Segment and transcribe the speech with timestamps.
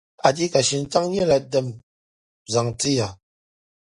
[0.27, 0.59] Achiika!
[0.67, 1.67] Shintaŋ nyɛla dim’
[2.53, 3.07] zaŋ tin ya.